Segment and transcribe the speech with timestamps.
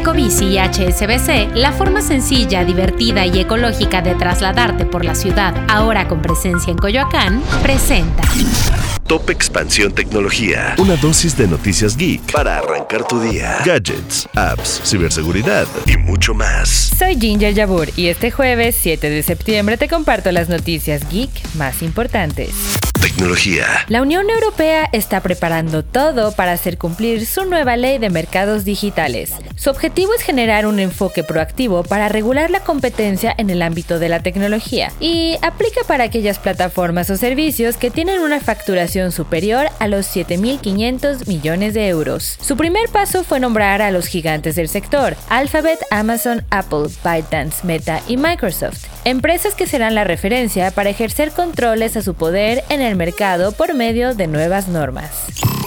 [0.00, 6.08] Ecobici y HSBC, la forma sencilla, divertida y ecológica de trasladarte por la ciudad, ahora
[6.08, 8.22] con presencia en Coyoacán, presenta.
[9.06, 10.74] Top Expansión Tecnología.
[10.78, 13.58] Una dosis de noticias geek para arrancar tu día.
[13.62, 16.68] Gadgets, apps, ciberseguridad y mucho más.
[16.98, 21.82] Soy Ginger Yabur y este jueves 7 de septiembre te comparto las noticias geek más
[21.82, 22.54] importantes.
[23.00, 23.64] Tecnología.
[23.88, 29.32] La Unión Europea está preparando todo para hacer cumplir su nueva ley de mercados digitales.
[29.56, 34.10] Su objetivo es generar un enfoque proactivo para regular la competencia en el ámbito de
[34.10, 39.88] la tecnología y aplica para aquellas plataformas o servicios que tienen una facturación superior a
[39.88, 42.36] los 7.500 millones de euros.
[42.42, 48.02] Su primer paso fue nombrar a los gigantes del sector, Alphabet, Amazon, Apple, ByteDance, Meta
[48.08, 52.96] y Microsoft, empresas que serán la referencia para ejercer controles a su poder en el
[52.96, 55.59] mercado por medio de nuevas normas.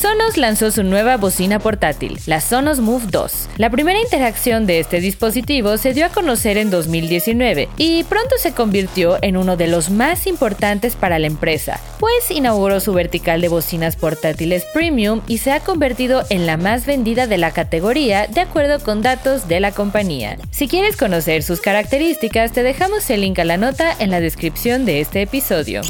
[0.00, 3.48] Sonos lanzó su nueva bocina portátil, la Sonos Move 2.
[3.56, 8.52] La primera interacción de este dispositivo se dio a conocer en 2019 y pronto se
[8.52, 13.48] convirtió en uno de los más importantes para la empresa, pues inauguró su vertical de
[13.48, 18.42] bocinas portátiles premium y se ha convertido en la más vendida de la categoría de
[18.42, 20.38] acuerdo con datos de la compañía.
[20.52, 24.84] Si quieres conocer sus características, te dejamos el link a la nota en la descripción
[24.84, 25.80] de este episodio.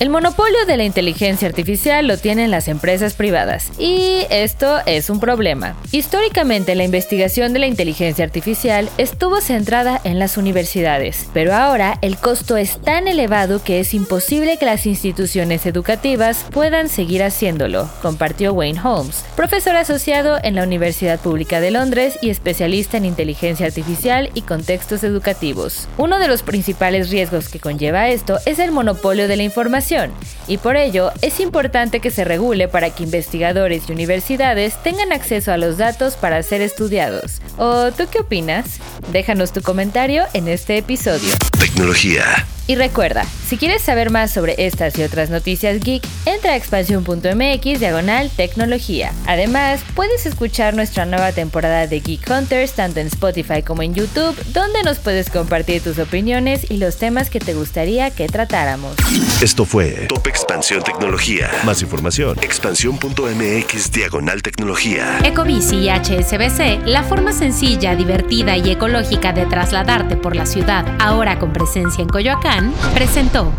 [0.00, 5.20] El monopolio de la inteligencia artificial lo tienen las empresas privadas y esto es un
[5.20, 5.76] problema.
[5.92, 12.16] Históricamente la investigación de la inteligencia artificial estuvo centrada en las universidades, pero ahora el
[12.16, 18.54] costo es tan elevado que es imposible que las instituciones educativas puedan seguir haciéndolo, compartió
[18.54, 24.30] Wayne Holmes, profesor asociado en la Universidad Pública de Londres y especialista en inteligencia artificial
[24.32, 25.88] y contextos educativos.
[25.98, 30.39] Uno de los principales riesgos que conlleva esto es el monopolio de la información información
[30.50, 35.52] y por ello es importante que se regule para que investigadores y universidades tengan acceso
[35.52, 37.40] a los datos para ser estudiados.
[37.56, 38.80] ¿O tú qué opinas?
[39.12, 41.32] Déjanos tu comentario en este episodio.
[41.56, 42.24] Tecnología.
[42.66, 47.80] Y recuerda, si quieres saber más sobre estas y otras noticias geek, entra a expansión.mx
[47.80, 49.12] diagonal tecnología.
[49.26, 54.36] Además, puedes escuchar nuestra nueva temporada de Geek Hunters tanto en Spotify como en YouTube,
[54.52, 58.94] donde nos puedes compartir tus opiniones y los temas que te gustaría que tratáramos.
[59.42, 61.50] Esto fue Top Expansión Tecnología.
[61.66, 65.18] Más información, expansión.mx diagonal tecnología.
[65.22, 71.38] Ecobici y HSBC, la forma sencilla, divertida y ecológica de trasladarte por la ciudad, ahora
[71.38, 73.52] con presencia en Coyoacán, presentó.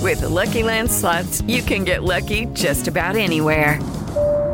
[0.00, 3.78] With the Lucky Land slots, you can get lucky just about anywhere.